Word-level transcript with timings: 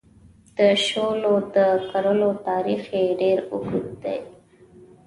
د 0.57 0.59
شولو 0.87 1.35
د 1.55 1.57
کرلو 1.89 2.31
تاریخ 2.47 2.81
یې 2.97 3.05
ډېر 3.21 3.37
اوږد 3.53 3.85
دی. 4.03 4.19